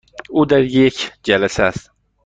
[0.29, 1.91] او در یک جلسه است.